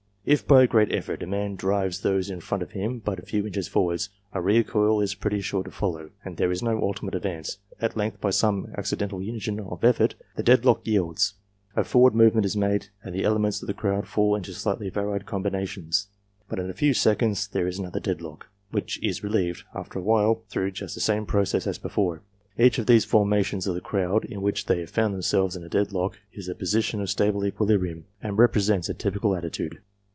If, 0.23 0.47
by 0.47 0.61
a 0.61 0.67
great 0.67 0.93
effort, 0.93 1.23
a 1.23 1.27
man 1.27 1.55
drives 1.55 2.01
those 2.01 2.29
in 2.29 2.41
front 2.41 2.61
of 2.61 2.71
him 2.73 2.99
but 2.99 3.17
a 3.17 3.23
few 3.25 3.43
inches 3.47 3.67
forward, 3.67 4.03
a 4.33 4.39
recoil 4.39 5.01
is 5.01 5.15
pretty 5.15 5.41
sure 5.41 5.63
to 5.63 5.71
follow, 5.71 6.11
and 6.23 6.37
there 6.37 6.51
is 6.51 6.61
no 6.61 6.79
ultimate 6.83 7.15
advance. 7.15 7.57
At 7.81 7.97
length, 7.97 8.21
by 8.21 8.29
some 8.29 8.71
accidental 8.77 9.19
unison 9.23 9.59
of 9.59 9.83
effort, 9.83 10.13
the 10.35 10.43
dead 10.43 10.63
lock 10.63 10.85
yields, 10.85 11.33
a 11.75 11.83
forward 11.83 12.13
movement 12.13 12.45
is 12.45 12.55
made, 12.55 12.89
the 13.03 13.23
elements 13.23 13.63
of 13.63 13.67
the 13.67 13.73
crowd 13.73 14.07
fall 14.07 14.35
into 14.35 14.53
slightly 14.53 14.91
varied 14.91 15.25
combinations, 15.25 16.07
but 16.47 16.59
in 16.59 16.69
a 16.69 16.73
few 16.75 16.93
seconds 16.93 17.47
there 17.47 17.67
is 17.67 17.79
another 17.79 17.99
dead 17.99 18.21
lock, 18.21 18.45
which 18.69 19.01
is 19.01 19.23
relieved, 19.23 19.63
after 19.73 19.97
a 19.97 20.03
while, 20.03 20.43
through 20.49 20.69
just 20.69 20.93
the 20.93 21.01
same 21.01 21.25
processes 21.25 21.65
as 21.65 21.77
before. 21.79 22.21
Each 22.59 22.77
of 22.77 22.85
these 22.85 23.05
formations 23.05 23.65
of 23.65 23.73
the 23.73 23.81
crowd, 23.81 24.25
in 24.25 24.43
which 24.43 24.67
they 24.67 24.81
have 24.81 24.91
found 24.91 25.15
them 25.15 25.23
selves 25.23 25.55
in 25.55 25.63
a 25.63 25.67
dead 25.67 25.91
lock, 25.91 26.19
is 26.31 26.47
a 26.47 26.53
position 26.53 27.01
of 27.01 27.09
stable 27.09 27.43
equilibrium, 27.43 28.05
and 28.21 28.37
represents 28.37 28.87
a 28.87 28.93
typical 28.93 29.35
attitude. 29.35 29.79